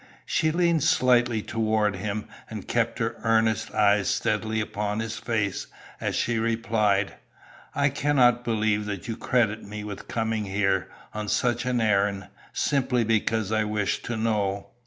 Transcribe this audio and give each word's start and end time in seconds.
She 0.25 0.49
leaned 0.51 0.81
slightly 0.83 1.43
toward 1.43 1.95
him 1.97 2.27
and 2.49 2.67
kept 2.67 2.97
her 2.97 3.17
earnest 3.23 3.69
eyes 3.69 4.09
steadily 4.09 4.59
upon 4.59 4.99
his 4.99 5.19
face 5.19 5.67
as 5.99 6.15
she 6.15 6.39
replied, 6.39 7.17
"I 7.75 7.89
cannot 7.89 8.43
believe 8.43 8.87
that 8.87 9.07
you 9.07 9.15
credit 9.15 9.63
me 9.63 9.83
with 9.83 10.07
coming 10.07 10.45
here, 10.45 10.89
on 11.13 11.27
such 11.27 11.67
an 11.67 11.79
errand, 11.79 12.29
simply 12.51 13.03
because 13.03 13.51
I 13.51 13.63
wish 13.63 14.01
to 14.01 14.17
know. 14.17 14.71